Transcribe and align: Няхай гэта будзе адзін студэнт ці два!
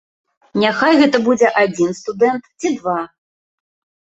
Няхай 0.61 0.93
гэта 1.01 1.17
будзе 1.27 1.47
адзін 1.65 1.91
студэнт 1.99 2.43
ці 2.59 2.73
два! 2.79 2.97